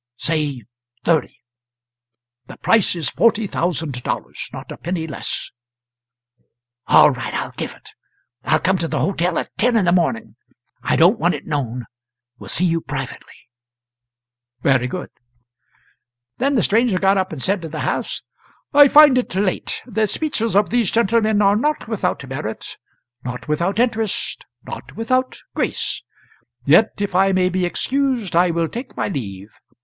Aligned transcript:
"Say 0.17 0.63
thirty." 1.03 1.37
"The 2.47 2.57
price 2.57 2.95
is 2.95 3.11
forty 3.11 3.45
thousand 3.45 4.01
dollars; 4.01 4.49
not 4.51 4.71
a 4.71 4.77
penny 4.77 5.05
less." 5.05 5.51
"All 6.87 7.11
right, 7.11 7.35
I'll 7.35 7.51
give 7.51 7.73
it. 7.75 7.89
I 8.43 8.53
will 8.53 8.61
come 8.61 8.79
to 8.79 8.87
the 8.87 8.97
hotel 8.99 9.37
at 9.37 9.55
ten 9.59 9.77
in 9.77 9.85
the 9.85 9.91
morning. 9.91 10.37
I 10.81 10.95
don't 10.95 11.19
want 11.19 11.35
it 11.35 11.45
known; 11.45 11.85
will 12.39 12.47
see 12.47 12.65
you 12.65 12.81
privately." 12.81 13.35
"Very 14.63 14.87
good." 14.87 15.11
Then 16.39 16.55
the 16.55 16.63
stranger 16.63 16.97
got 16.97 17.19
up 17.19 17.31
and 17.31 17.39
said 17.39 17.61
to 17.61 17.69
the 17.69 17.81
house: 17.81 18.23
"I 18.73 18.87
find 18.87 19.19
it 19.19 19.35
late. 19.35 19.83
The 19.85 20.07
speeches 20.07 20.55
of 20.55 20.71
these 20.71 20.89
gentlemen 20.89 21.43
are 21.43 21.55
not 21.55 21.87
without 21.87 22.27
merit, 22.27 22.75
not 23.23 23.47
without 23.47 23.77
interest, 23.77 24.47
not 24.63 24.95
without 24.95 25.37
grace; 25.53 26.01
yet 26.65 26.93
if 26.99 27.13
I 27.13 27.33
may 27.33 27.51
he 27.51 27.65
excused 27.65 28.35
I 28.35 28.49
will 28.49 28.67
take 28.67 28.97
my 28.97 29.07
leave. 29.07 29.51